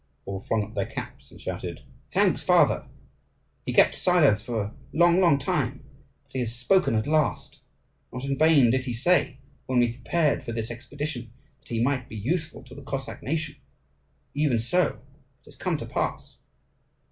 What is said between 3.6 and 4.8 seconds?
He kept silence for a